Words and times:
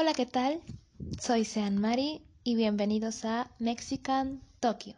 Hola, 0.00 0.14
¿qué 0.14 0.26
tal? 0.26 0.62
Soy 1.20 1.44
Sean 1.44 1.76
Mari 1.76 2.22
y 2.44 2.54
bienvenidos 2.54 3.24
a 3.24 3.50
Mexican 3.58 4.40
Tokyo. 4.60 4.94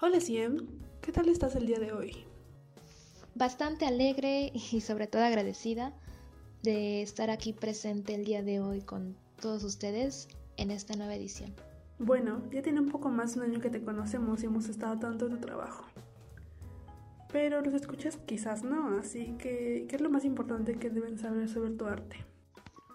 Hola 0.00 0.20
Siem, 0.20 0.66
¿qué 1.02 1.12
tal 1.12 1.28
estás 1.28 1.54
el 1.54 1.66
día 1.66 1.78
de 1.78 1.92
hoy? 1.92 2.24
Bastante 3.34 3.84
alegre 3.84 4.52
y 4.54 4.80
sobre 4.80 5.06
todo 5.06 5.22
agradecida 5.22 5.92
de 6.62 7.02
estar 7.02 7.28
aquí 7.28 7.52
presente 7.52 8.14
el 8.14 8.24
día 8.24 8.42
de 8.42 8.60
hoy 8.60 8.80
con 8.80 9.18
todos 9.38 9.64
ustedes 9.64 10.28
en 10.56 10.70
esta 10.70 10.96
nueva 10.96 11.14
edición. 11.14 11.54
Bueno, 12.04 12.42
ya 12.50 12.62
tiene 12.62 12.80
un 12.80 12.88
poco 12.88 13.10
más 13.10 13.34
de 13.34 13.40
un 13.40 13.46
año 13.46 13.60
que 13.60 13.70
te 13.70 13.80
conocemos 13.80 14.42
y 14.42 14.46
hemos 14.46 14.68
estado 14.68 14.98
tanto 14.98 15.26
en 15.26 15.34
tu 15.34 15.38
trabajo. 15.38 15.84
Pero 17.30 17.60
los 17.60 17.74
escuchas 17.74 18.18
quizás 18.26 18.64
no, 18.64 18.98
así 18.98 19.36
que 19.38 19.86
¿qué 19.88 19.94
es 19.94 20.02
lo 20.02 20.10
más 20.10 20.24
importante 20.24 20.74
que 20.74 20.90
deben 20.90 21.16
saber 21.16 21.48
sobre 21.48 21.70
tu 21.70 21.86
arte? 21.86 22.16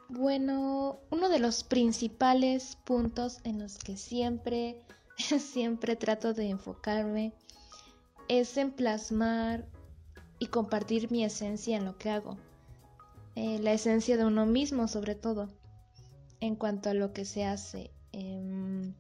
Bueno, 0.10 1.00
uno 1.10 1.30
de 1.30 1.40
los 1.40 1.64
principales 1.64 2.76
puntos 2.84 3.40
en 3.46 3.60
los 3.60 3.78
que 3.78 3.96
siempre 3.96 4.84
siempre 5.40 5.96
trato 5.96 6.34
de 6.34 6.50
enfocarme 6.50 7.32
es 8.28 8.58
en 8.58 8.72
plasmar 8.72 9.66
y 10.38 10.48
compartir 10.48 11.12
mi 11.12 11.24
esencia 11.24 11.78
en 11.78 11.86
lo 11.86 11.98
que 11.98 12.10
hago. 12.10 12.38
Eh, 13.36 13.60
la 13.60 13.72
esencia 13.72 14.18
de 14.18 14.26
uno 14.26 14.46
mismo 14.46 14.90
sobre 14.90 15.16
todo, 15.16 15.48
en 16.42 16.58
cuanto 16.58 16.90
a 16.90 16.94
lo 16.94 17.14
que 17.14 17.24
se 17.24 17.46
hace. 17.46 17.92
Em, 18.18 18.96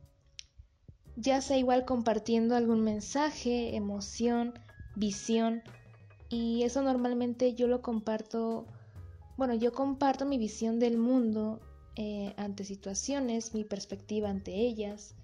ya 1.16 1.42
sea 1.42 1.58
igual 1.58 1.86
compartiendo 1.86 2.56
algún 2.56 2.82
mensaje, 2.84 3.76
emoción, 3.76 4.54
visión, 4.96 5.64
y 6.30 6.62
eso 6.62 6.84
normalmente 6.84 7.56
yo 7.56 7.68
lo 7.68 7.82
comparto, 7.82 8.68
bueno, 9.36 9.56
yo 9.56 9.72
comparto 9.72 10.26
mi 10.28 10.38
visión 10.38 10.78
del 10.78 11.00
mundo 11.00 11.60
eh, 11.96 12.36
ante 12.38 12.64
situaciones, 12.64 13.56
mi 13.56 13.64
perspectiva 13.64 14.30
ante 14.30 14.54
ellas, 14.54 15.16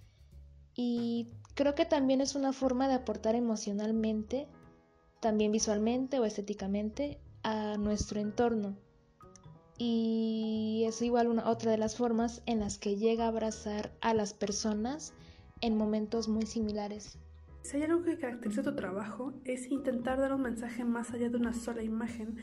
y 0.75 1.29
creo 1.53 1.75
que 1.75 1.85
también 1.85 2.19
es 2.19 2.33
una 2.33 2.51
forma 2.51 2.87
de 2.87 2.95
aportar 2.95 3.35
emocionalmente, 3.35 4.47
también 5.19 5.51
visualmente 5.51 6.19
o 6.19 6.25
estéticamente, 6.25 7.19
a 7.43 7.77
nuestro 7.77 8.19
entorno. 8.19 8.75
Y 9.77 10.72
es 10.93 11.01
igual 11.01 11.27
una 11.27 11.49
otra 11.49 11.71
de 11.71 11.77
las 11.79 11.95
formas 11.95 12.43
en 12.45 12.59
las 12.59 12.77
que 12.77 12.97
llega 12.97 13.25
a 13.25 13.29
abrazar 13.29 13.91
a 14.01 14.13
las 14.13 14.33
personas 14.33 15.11
en 15.59 15.75
momentos 15.75 16.27
muy 16.27 16.45
similares. 16.45 17.17
Si 17.63 17.77
hay 17.77 17.83
algo 17.83 18.03
que 18.03 18.19
caracteriza 18.19 18.61
tu 18.61 18.75
trabajo 18.75 19.33
es 19.43 19.71
intentar 19.71 20.19
dar 20.19 20.33
un 20.33 20.43
mensaje 20.43 20.83
más 20.83 21.11
allá 21.11 21.29
de 21.29 21.37
una 21.37 21.53
sola 21.53 21.81
imagen. 21.81 22.37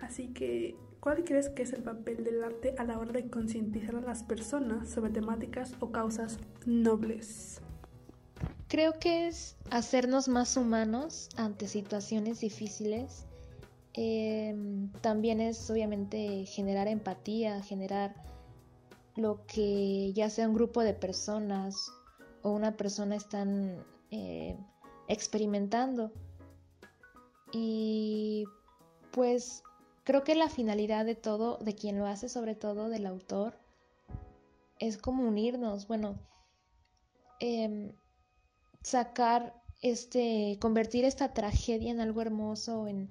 Así 0.00 0.28
que, 0.28 0.76
¿cuál 1.00 1.24
crees 1.24 1.48
que 1.48 1.62
es 1.62 1.72
el 1.72 1.82
papel 1.82 2.22
del 2.22 2.44
arte 2.44 2.76
a 2.78 2.84
la 2.84 3.00
hora 3.00 3.10
de 3.10 3.28
concientizar 3.28 3.96
a 3.96 4.00
las 4.00 4.22
personas 4.22 4.88
sobre 4.88 5.10
temáticas 5.10 5.74
o 5.80 5.90
causas 5.90 6.38
nobles? 6.66 7.60
Creo 8.68 8.92
que 9.00 9.26
es 9.26 9.56
hacernos 9.70 10.28
más 10.28 10.56
humanos 10.56 11.30
ante 11.36 11.66
situaciones 11.66 12.40
difíciles. 12.40 13.24
Em, 14.00 14.92
también 15.00 15.40
es 15.40 15.68
obviamente 15.68 16.46
generar 16.46 16.86
empatía, 16.86 17.60
generar 17.62 18.14
lo 19.16 19.44
que 19.46 20.12
ya 20.12 20.30
sea 20.30 20.46
un 20.46 20.54
grupo 20.54 20.84
de 20.84 20.94
personas 20.94 21.90
o 22.42 22.52
una 22.52 22.76
persona 22.76 23.16
están 23.16 23.84
eh, 24.12 24.56
experimentando. 25.08 26.12
Y 27.50 28.44
pues 29.10 29.64
creo 30.04 30.22
que 30.22 30.36
la 30.36 30.48
finalidad 30.48 31.04
de 31.04 31.16
todo, 31.16 31.58
de 31.58 31.74
quien 31.74 31.98
lo 31.98 32.06
hace, 32.06 32.28
sobre 32.28 32.54
todo 32.54 32.88
del 32.88 33.04
autor, 33.04 33.58
es 34.78 34.96
como 34.96 35.26
unirnos. 35.26 35.88
Bueno, 35.88 36.20
eh, 37.40 37.92
sacar 38.80 39.60
este, 39.82 40.56
convertir 40.60 41.04
esta 41.04 41.34
tragedia 41.34 41.90
en 41.90 41.98
algo 42.00 42.22
hermoso, 42.22 42.86
en 42.86 43.08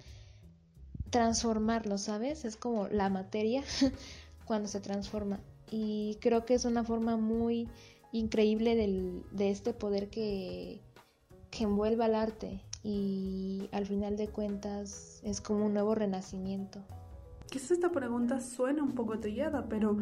transformarlo, 1.09 1.97
¿sabes? 1.97 2.45
Es 2.45 2.57
como 2.57 2.87
la 2.87 3.09
materia 3.09 3.63
cuando 4.45 4.67
se 4.67 4.79
transforma. 4.79 5.39
Y 5.69 6.17
creo 6.21 6.45
que 6.45 6.53
es 6.53 6.65
una 6.65 6.83
forma 6.83 7.17
muy 7.17 7.67
increíble 8.11 8.75
del, 8.75 9.23
de 9.31 9.49
este 9.49 9.73
poder 9.73 10.09
que, 10.09 10.81
que 11.51 11.63
envuelve 11.63 12.05
al 12.05 12.15
arte 12.15 12.61
y 12.83 13.69
al 13.71 13.85
final 13.85 14.15
de 14.15 14.29
cuentas 14.29 15.19
es 15.23 15.41
como 15.41 15.65
un 15.65 15.73
nuevo 15.73 15.93
renacimiento. 15.93 16.79
Quizás 17.49 17.71
esta 17.71 17.91
pregunta 17.91 18.39
suena 18.39 18.83
un 18.83 18.93
poco 18.93 19.19
trillada, 19.19 19.67
pero 19.67 19.97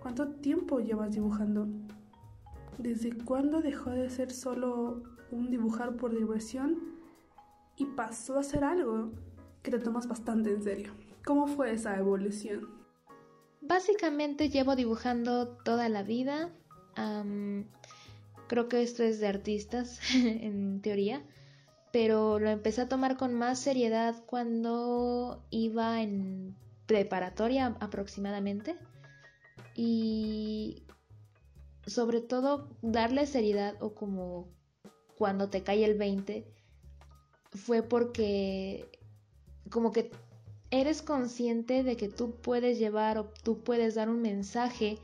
¿cuánto 0.00 0.28
tiempo 0.28 0.80
llevas 0.80 1.12
dibujando? 1.12 1.66
¿Desde 2.78 3.12
cuándo 3.24 3.60
dejó 3.60 3.90
de 3.90 4.08
ser 4.10 4.32
solo 4.32 5.02
un 5.30 5.50
dibujar 5.50 5.96
por 5.96 6.16
diversión 6.16 6.78
y 7.76 7.86
pasó 7.86 8.38
a 8.38 8.42
ser 8.42 8.64
algo 8.64 9.10
que 9.62 9.70
te 9.70 9.78
tomas 9.78 10.08
bastante 10.08 10.50
en 10.50 10.62
serio? 10.62 10.92
¿Cómo 11.24 11.46
fue 11.46 11.72
esa 11.72 11.96
evolución? 11.96 12.68
Básicamente 13.60 14.48
llevo 14.48 14.74
dibujando 14.74 15.48
toda 15.48 15.88
la 15.88 16.02
vida. 16.02 16.50
creo 18.48 18.68
que 18.68 18.82
esto 18.82 19.02
es 19.02 19.20
de 19.20 19.28
artistas, 19.28 20.00
en 20.14 20.80
teoría. 20.82 21.22
Pero 21.92 22.38
lo 22.38 22.50
empecé 22.50 22.82
a 22.82 22.88
tomar 22.88 23.16
con 23.16 23.34
más 23.34 23.58
seriedad 23.58 24.24
cuando 24.26 25.44
iba 25.50 26.02
en 26.02 26.56
preparatoria 26.86 27.76
aproximadamente. 27.80 28.76
Y 29.74 30.84
sobre 31.86 32.20
todo 32.20 32.68
darle 32.82 33.26
seriedad 33.26 33.74
o 33.80 33.94
como 33.94 34.48
cuando 35.16 35.50
te 35.50 35.62
cae 35.62 35.84
el 35.84 35.96
20 35.96 36.46
fue 37.52 37.82
porque 37.82 38.90
como 39.72 39.92
que 39.92 40.10
eres 40.70 41.02
consciente 41.02 41.82
de 41.82 41.96
que 41.96 42.08
tú 42.08 42.36
puedes 42.36 42.78
llevar 42.78 43.18
o 43.18 43.32
tú 43.42 43.62
puedes 43.62 43.94
dar 43.94 44.08
un 44.08 44.22
mensaje 44.22 44.98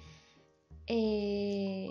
eh, 0.86 1.90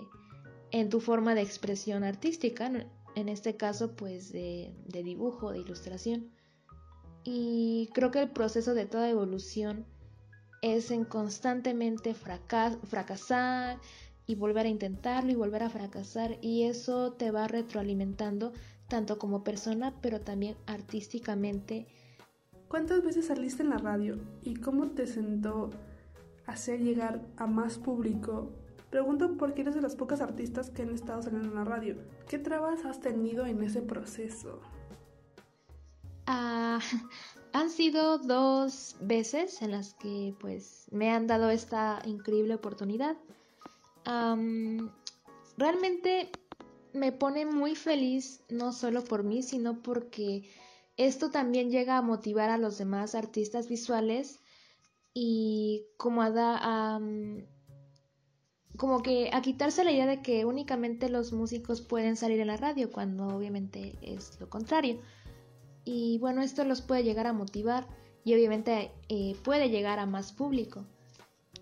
en 0.70 0.88
tu 0.88 1.00
forma 1.00 1.34
de 1.34 1.42
expresión 1.42 2.04
artística, 2.04 2.70
en 3.14 3.28
este 3.28 3.56
caso 3.56 3.94
pues 3.94 4.32
de, 4.32 4.74
de 4.86 5.02
dibujo, 5.02 5.52
de 5.52 5.60
ilustración. 5.60 6.30
Y 7.24 7.90
creo 7.92 8.10
que 8.10 8.20
el 8.20 8.30
proceso 8.30 8.74
de 8.74 8.86
toda 8.86 9.10
evolución 9.10 9.84
es 10.62 10.90
en 10.90 11.04
constantemente 11.04 12.14
fracasar, 12.14 13.78
y 14.28 14.34
volver 14.34 14.66
a 14.66 14.68
intentarlo 14.68 15.32
y 15.32 15.34
volver 15.34 15.62
a 15.62 15.70
fracasar 15.70 16.36
y 16.42 16.64
eso 16.64 17.12
te 17.14 17.30
va 17.30 17.48
retroalimentando 17.48 18.52
tanto 18.86 19.18
como 19.18 19.42
persona 19.42 19.94
pero 20.02 20.20
también 20.20 20.54
artísticamente. 20.66 21.86
¿Cuántas 22.68 23.02
veces 23.02 23.26
saliste 23.26 23.62
en 23.62 23.70
la 23.70 23.78
radio 23.78 24.18
y 24.42 24.56
cómo 24.56 24.88
te 24.88 25.06
sentó 25.06 25.70
hacer 26.46 26.80
llegar 26.80 27.22
a 27.36 27.46
más 27.46 27.78
público? 27.78 28.52
Pregunto 28.90 29.36
porque 29.36 29.62
eres 29.62 29.74
de 29.74 29.80
las 29.80 29.96
pocas 29.96 30.20
artistas 30.20 30.70
que 30.70 30.82
han 30.82 30.94
estado 30.94 31.22
saliendo 31.22 31.48
en 31.48 31.54
la 31.54 31.64
radio. 31.64 31.96
¿Qué 32.28 32.38
trabas 32.38 32.84
has 32.84 33.00
tenido 33.00 33.46
en 33.46 33.62
ese 33.62 33.82
proceso? 33.82 34.60
Ah, 36.26 36.78
han 37.52 37.70
sido 37.70 38.18
dos 38.18 38.96
veces 39.00 39.62
en 39.62 39.72
las 39.72 39.94
que 39.94 40.34
pues 40.38 40.86
me 40.90 41.10
han 41.10 41.26
dado 41.26 41.50
esta 41.50 42.00
increíble 42.04 42.54
oportunidad 42.54 43.16
realmente 45.56 46.30
me 46.92 47.12
pone 47.12 47.44
muy 47.44 47.74
feliz, 47.74 48.40
no 48.48 48.72
solo 48.72 49.04
por 49.04 49.22
mí, 49.22 49.42
sino 49.42 49.82
porque 49.82 50.48
esto 50.98 51.30
también 51.30 51.70
llega 51.70 51.96
a 51.96 52.02
motivar 52.02 52.50
a 52.50 52.58
los 52.58 52.76
demás 52.76 53.14
artistas 53.14 53.68
visuales 53.68 54.40
y 55.14 55.86
como 55.96 56.22
a, 56.22 56.30
da, 56.30 57.00
como 58.76 59.02
que 59.02 59.30
a 59.32 59.40
quitarse 59.40 59.84
la 59.84 59.92
idea 59.92 60.06
de 60.06 60.22
que 60.22 60.44
únicamente 60.44 61.08
los 61.08 61.32
músicos 61.32 61.80
pueden 61.80 62.16
salir 62.16 62.40
en 62.40 62.48
la 62.48 62.56
radio 62.56 62.90
cuando 62.90 63.28
obviamente 63.28 63.96
es 64.02 64.38
lo 64.40 64.50
contrario. 64.50 65.00
Y 65.84 66.18
bueno, 66.18 66.42
esto 66.42 66.64
los 66.64 66.82
puede 66.82 67.04
llegar 67.04 67.28
a 67.28 67.32
motivar 67.32 67.86
y 68.24 68.34
obviamente 68.34 68.90
eh, 69.08 69.36
puede 69.44 69.70
llegar 69.70 70.00
a 70.00 70.06
más 70.06 70.32
público. 70.32 70.84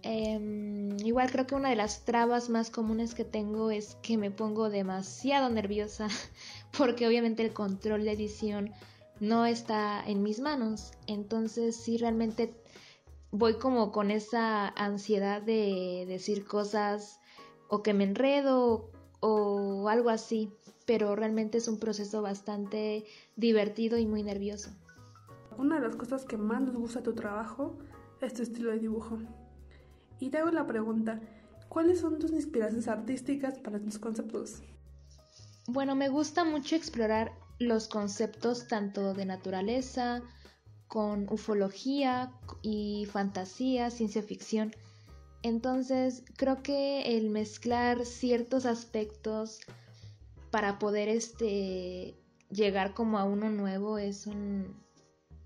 Em, 0.03 0.97
igual 1.05 1.31
creo 1.31 1.47
que 1.47 1.55
una 1.55 1.71
de 1.71 1.77
las 1.77 2.05
trabas 2.05 2.49
más 2.49 2.71
comunes 2.71 3.15
que 3.15 3.25
tengo 3.25 3.71
es 3.71 3.97
que 4.03 4.17
me 4.17 4.31
pongo 4.31 4.71
demasiado 4.71 5.49
nerviosa 5.51 6.09
porque 6.77 7.07
obviamente 7.07 7.45
el 7.45 7.53
control 7.53 8.05
de 8.05 8.13
edición 8.13 8.73
no 9.21 9.47
está 9.47 10.03
en 10.07 10.23
mis 10.23 10.41
manos. 10.41 10.93
Entonces 11.07 11.77
sí 11.77 11.99
realmente 11.99 12.55
voy 13.31 13.59
como 13.59 13.93
con 13.93 14.11
esa 14.11 14.69
ansiedad 14.69 15.43
de 15.43 16.05
decir 16.07 16.45
cosas 16.45 17.21
o 17.69 17.83
que 17.83 17.95
me 17.95 18.05
enredo 18.05 18.91
o 19.21 19.89
algo 19.89 20.11
así. 20.11 20.53
pero 20.87 21.17
realmente 21.17 21.59
es 21.59 21.67
un 21.67 21.81
proceso 21.81 22.23
bastante 22.23 23.05
divertido 23.35 23.99
y 23.99 24.07
muy 24.07 24.23
nervioso. 24.23 24.71
Una 25.59 25.81
de 25.81 25.87
las 25.89 25.97
cosas 25.97 26.25
que 26.25 26.37
más 26.37 26.63
nos 26.63 26.77
gusta 26.77 27.01
de 27.01 27.07
tu 27.07 27.13
trabajo 27.13 27.77
es 28.21 28.35
tu 28.35 28.43
estilo 28.43 28.71
de 28.71 28.79
dibujo. 28.79 29.19
Y 30.21 30.31
te 30.31 30.39
hago 30.39 30.53
la 30.53 30.65
pregunta, 30.69 31.21
¿cuáles 31.69 31.99
son 31.99 32.21
tus 32.21 32.31
inspiraciones 32.31 32.87
artísticas 32.87 33.59
para 33.59 33.81
tus 33.81 33.99
conceptos? 33.99 34.63
Bueno, 35.67 35.97
me 35.97 36.09
gusta 36.09 36.45
mucho 36.45 36.77
explorar 36.77 37.33
los 37.59 37.89
conceptos 37.89 38.69
tanto 38.69 39.15
de 39.15 39.25
naturaleza, 39.25 40.23
con 40.89 41.27
ufología 41.31 42.33
y 42.63 43.07
fantasía, 43.11 43.91
ciencia 43.91 44.23
ficción. 44.23 44.73
Entonces, 45.43 46.25
creo 46.37 46.63
que 46.63 47.17
el 47.17 47.31
mezclar 47.31 48.05
ciertos 48.05 48.67
aspectos 48.67 49.61
para 50.51 50.79
poder 50.79 51.09
este 51.09 52.17
llegar 52.51 52.95
como 52.95 53.19
a 53.19 53.25
uno 53.25 53.51
nuevo 53.51 53.99
es 53.99 54.27
un, 54.27 54.77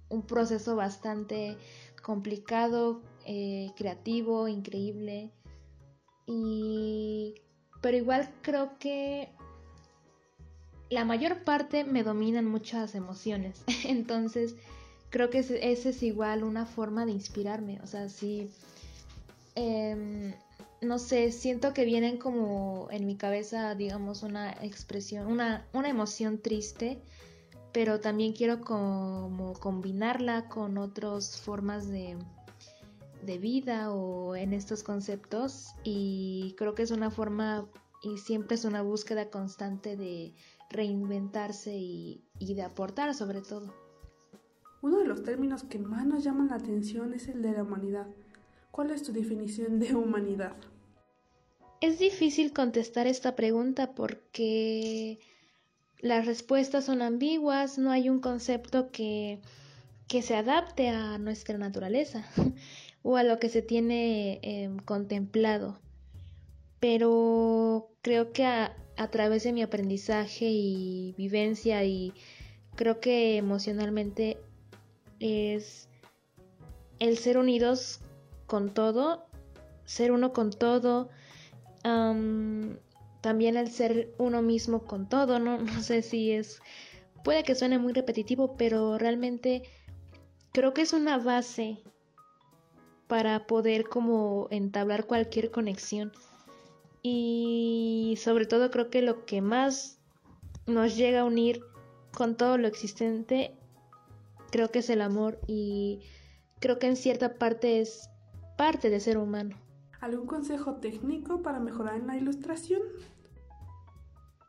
un 0.09 0.23
proceso 0.23 0.77
bastante 0.77 1.57
complicado, 2.03 3.03
eh, 3.27 3.71
creativo, 3.77 4.49
increíble. 4.49 5.33
Y 6.27 7.35
pero 7.81 7.97
igual 7.97 8.31
creo 8.43 8.79
que 8.79 9.33
la 10.91 11.05
mayor 11.05 11.45
parte 11.45 11.85
me 11.85 12.03
dominan 12.03 12.47
muchas 12.47 12.95
emociones. 12.95 13.63
Entonces, 13.85 14.57
creo 15.09 15.31
que 15.31 15.39
esa 15.39 15.89
es 15.89 16.03
igual 16.03 16.45
una 16.45 16.67
forma 16.67 17.07
de 17.07 17.13
inspirarme. 17.13 17.81
O 17.83 17.87
sea, 17.87 18.09
sí. 18.09 18.51
Em, 19.55 20.35
no 20.81 20.99
sé, 20.99 21.31
siento 21.33 21.73
que 21.75 21.85
vienen 21.85 22.19
como 22.19 22.89
en 22.91 23.07
mi 23.07 23.17
cabeza, 23.17 23.75
digamos, 23.75 24.23
una 24.23 24.53
expresión, 24.63 25.27
una, 25.27 25.67
una 25.73 25.89
emoción 25.89 26.39
triste, 26.39 26.99
pero 27.73 28.01
también 28.01 28.33
quiero 28.33 28.61
como 28.61 29.53
combinarla 29.61 30.49
con 30.49 30.79
otras 30.79 31.39
formas 31.39 31.89
de, 31.89 32.17
de 33.23 33.39
vida 33.39 33.93
o 33.93 34.35
en 34.35 34.55
estos 34.55 34.83
conceptos 34.83 35.69
y 35.85 36.55
creo 36.57 36.75
que 36.75 36.83
es 36.83 36.91
una 36.91 37.11
forma 37.11 37.69
y 38.03 38.17
siempre 38.19 38.55
es 38.55 38.65
una 38.65 38.81
búsqueda 38.83 39.29
constante 39.29 39.97
de 39.97 40.33
reinventarse 40.71 41.77
y, 41.77 42.25
de 42.39 42.63
aportar 42.63 43.15
sobre 43.15 43.43
todo. 43.43 43.75
Uno 44.83 44.99
de 44.99 45.07
los 45.07 45.23
términos 45.23 45.65
que 45.65 45.79
más 45.79 46.07
nos 46.07 46.25
llaman 46.25 46.49
la 46.49 46.57
atención 46.57 47.13
es 47.13 47.29
el 47.29 47.43
de 47.43 47.53
la 47.53 47.65
humanidad. 47.65 48.07
¿Cuál 48.71 48.91
es 48.91 49.03
tu 49.03 49.13
definición 49.13 49.79
de 49.79 49.95
humanidad? 49.95 50.55
Es 51.81 51.99
difícil 51.99 52.53
contestar 52.53 53.07
esta 53.07 53.37
pregunta 53.37 53.95
porque 53.95 55.19
las 56.01 56.25
respuestas 56.27 56.85
son 56.85 57.03
ambiguas, 57.03 57.79
no 57.79 57.91
hay 57.91 58.09
un 58.09 58.21
concepto 58.21 58.91
que, 58.91 59.41
que 60.09 60.23
se 60.23 60.37
adapte 60.37 60.89
a 60.89 61.19
nuestra 61.19 61.59
naturaleza 61.59 62.25
o 63.03 63.17
a 63.17 63.23
lo 63.23 63.39
que 63.39 63.49
se 63.49 63.63
tiene 63.63 64.41
em, 64.43 64.79
contemplado. 64.79 65.79
Pero 66.81 67.91
creo 68.03 68.33
que 68.33 68.45
a, 68.45 68.75
través 69.11 69.45
de 69.45 69.53
mi 69.53 69.63
aprendizaje 69.63 70.47
y 70.47 71.15
vivencia 71.17 71.85
y 71.85 72.13
creo 72.75 73.01
que 73.01 73.37
emocionalmente 73.37 74.39
es 75.21 75.89
el 76.99 77.17
ser 77.19 77.39
unidos 77.39 78.01
con 78.47 78.73
todo, 78.75 79.27
ser 79.85 80.13
uno 80.13 80.33
con 80.33 80.51
todo, 80.51 81.09
también 83.21 83.57
el 83.57 83.71
ser 83.71 84.15
uno 84.19 84.43
mismo 84.43 84.85
con 84.85 85.09
todo, 85.09 85.39
¿no? 85.39 85.59
no 85.63 85.83
sé 85.83 86.03
si 86.03 86.33
es, 86.33 86.61
puede 87.25 87.43
que 87.43 87.55
suene 87.55 87.79
muy 87.79 87.93
repetitivo, 87.93 88.57
pero 88.57 88.99
realmente 88.99 89.63
creo 90.53 90.75
que 90.75 90.83
es 90.83 90.93
una 90.93 91.19
base 91.19 91.83
para 93.07 93.47
poder 93.47 93.89
como 93.89 94.47
entablar 94.51 95.07
cualquier 95.07 95.51
conexión. 95.51 96.13
Y 97.03 98.19
sobre 98.23 98.47
todo 98.47 98.71
creo 98.71 98.91
que 98.91 99.03
lo 99.03 99.25
que 99.25 99.41
más 99.41 99.99
nos 100.67 100.97
llega 100.97 101.21
a 101.21 101.25
unir 101.25 101.63
con 102.13 102.37
todo 102.37 102.59
lo 102.59 102.69
existente, 102.69 103.55
creo 104.51 104.71
que 104.71 104.81
es 104.81 104.91
el 104.91 105.01
amor 105.01 105.41
y 105.47 106.01
creo 106.59 106.79
que 106.79 106.87
en 106.87 106.97
cierta 106.97 107.35
parte 107.35 107.81
es 107.81 108.11
parte 108.57 108.91
de 108.91 109.01
ser 109.01 109.19
humano. 109.19 109.57
¿Algún 110.01 110.27
consejo 110.27 110.75
técnico 110.77 111.43
para 111.43 111.61
mejorar 111.61 111.97
en 111.97 112.07
la 112.07 112.17
ilustración? 112.17 112.83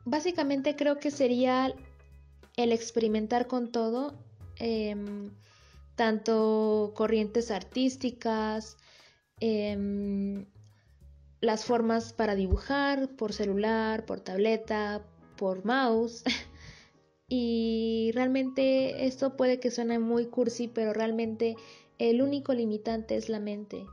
Básicamente 0.04 0.76
creo 0.76 0.98
que 0.98 1.10
sería 1.10 1.74
el 2.56 2.72
experimentar 2.72 3.46
con 3.46 3.70
todo, 3.70 4.14
em, 4.56 5.30
tanto 5.94 6.92
corrientes 6.94 7.50
artísticas, 7.50 8.76
em, 9.40 10.46
las 11.42 11.64
formas 11.64 12.12
para 12.12 12.36
dibujar 12.36 13.08
por 13.16 13.32
celular, 13.32 14.06
por 14.06 14.20
tableta, 14.20 15.02
por 15.36 15.64
mouse. 15.66 16.22
y 17.28 18.12
realmente 18.14 19.06
esto 19.06 19.36
puede 19.36 19.58
que 19.58 19.72
suene 19.72 19.98
muy 19.98 20.26
cursi, 20.26 20.68
pero 20.68 20.94
realmente 20.94 21.56
el 21.98 22.22
único 22.22 22.54
limitante 22.54 23.16
es 23.16 23.28
la 23.28 23.40
mente. 23.40 23.84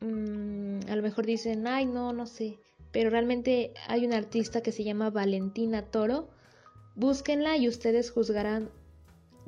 Mm, 0.00 0.88
a 0.88 0.94
lo 0.94 1.02
mejor 1.02 1.26
dicen, 1.26 1.66
ay, 1.66 1.86
no, 1.86 2.12
no 2.12 2.24
sé. 2.26 2.60
Pero 2.92 3.10
realmente 3.10 3.74
hay 3.88 4.06
una 4.06 4.16
artista 4.16 4.62
que 4.62 4.72
se 4.72 4.84
llama 4.84 5.10
Valentina 5.10 5.82
Toro. 5.82 6.28
Búsquenla 6.94 7.56
y 7.56 7.66
ustedes 7.66 8.12
juzgarán 8.12 8.70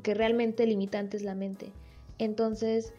que 0.02 0.14
realmente 0.14 0.66
limitante 0.66 1.16
es 1.16 1.22
la 1.22 1.36
mente. 1.36 1.72
Entonces, 2.18 2.92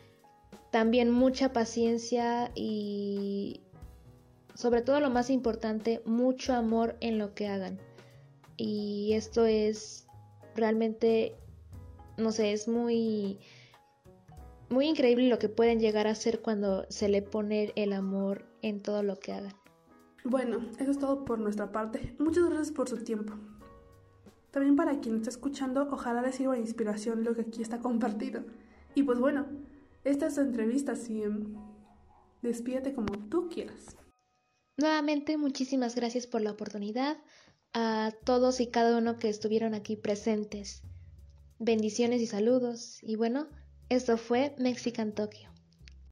también 0.71 1.11
mucha 1.11 1.51
paciencia 1.51 2.51
y 2.55 3.59
sobre 4.55 4.81
todo 4.81 4.99
lo 4.99 5.09
más 5.09 5.29
importante, 5.29 6.01
mucho 6.05 6.53
amor 6.53 6.95
en 6.99 7.17
lo 7.17 7.33
que 7.33 7.47
hagan. 7.47 7.79
Y 8.57 9.13
esto 9.13 9.45
es 9.45 10.07
realmente, 10.55 11.35
no 12.17 12.31
sé, 12.31 12.53
es 12.53 12.67
muy, 12.67 13.39
muy 14.69 14.87
increíble 14.87 15.29
lo 15.29 15.39
que 15.39 15.49
pueden 15.49 15.79
llegar 15.79 16.07
a 16.07 16.11
hacer 16.11 16.41
cuando 16.41 16.85
se 16.89 17.09
le 17.09 17.21
pone 17.21 17.73
el 17.75 17.93
amor 17.93 18.45
en 18.61 18.81
todo 18.81 19.03
lo 19.03 19.17
que 19.17 19.33
hagan. 19.33 19.53
Bueno, 20.23 20.59
eso 20.77 20.91
es 20.91 20.99
todo 20.99 21.25
por 21.25 21.39
nuestra 21.39 21.71
parte. 21.71 22.15
Muchas 22.19 22.45
gracias 22.45 22.71
por 22.71 22.87
su 22.87 22.97
tiempo. 22.97 23.33
También 24.51 24.75
para 24.75 24.99
quien 24.99 25.15
está 25.15 25.29
escuchando, 25.29 25.87
ojalá 25.89 26.21
les 26.21 26.35
sirva 26.35 26.53
de 26.53 26.59
inspiración 26.59 27.23
lo 27.23 27.33
que 27.33 27.41
aquí 27.41 27.61
está 27.61 27.79
compartido. 27.79 28.43
Y 28.93 29.03
pues 29.03 29.17
bueno, 29.17 29.45
esta 30.03 30.27
es 30.27 30.37
la 30.37 30.43
entrevista, 30.43 30.91
así 30.91 31.23
despídete 32.41 32.93
como 32.93 33.17
tú 33.29 33.49
quieras. 33.49 33.95
Nuevamente, 34.77 35.37
muchísimas 35.37 35.95
gracias 35.95 36.27
por 36.27 36.41
la 36.41 36.51
oportunidad 36.51 37.17
a 37.73 38.13
todos 38.25 38.59
y 38.59 38.67
cada 38.67 38.97
uno 38.97 39.17
que 39.17 39.29
estuvieron 39.29 39.73
aquí 39.73 39.95
presentes. 39.95 40.81
Bendiciones 41.59 42.21
y 42.21 42.27
saludos. 42.27 42.97
Y 43.03 43.15
bueno, 43.15 43.47
esto 43.89 44.17
fue 44.17 44.55
Mexican 44.57 45.13
Tokyo. 45.13 45.50